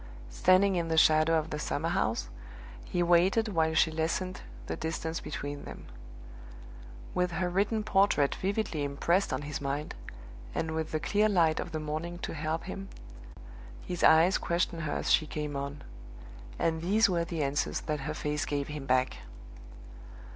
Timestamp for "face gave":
18.15-18.69